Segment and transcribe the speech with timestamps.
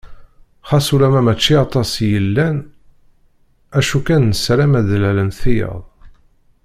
[0.67, 2.57] Xas ulamma mačči aṭas i yellan,
[3.77, 5.81] acu kan nessaram ad d-lalent tiyaḍ.